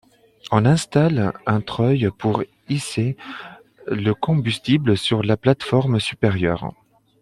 [0.51, 3.17] On installe un treuil pour hisser
[3.85, 6.73] le combustible sur la plateforme supérieure.